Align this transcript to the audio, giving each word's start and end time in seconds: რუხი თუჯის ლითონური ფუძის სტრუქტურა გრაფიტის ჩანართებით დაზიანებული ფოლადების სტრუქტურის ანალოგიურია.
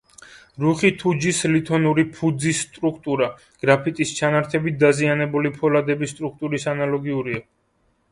რუხი 0.61 0.89
თუჯის 1.01 1.41
ლითონური 1.55 2.05
ფუძის 2.15 2.61
სტრუქტურა 2.67 3.27
გრაფიტის 3.65 4.13
ჩანართებით 4.21 4.79
დაზიანებული 4.85 5.53
ფოლადების 5.59 6.15
სტრუქტურის 6.15 6.67
ანალოგიურია. 6.73 7.43